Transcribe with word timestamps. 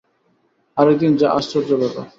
আর 0.77 0.85
একদিন 0.89 1.11
যা 1.17 1.27
আশ্চর্য 1.37 1.69
ব্যাপার! 1.81 2.05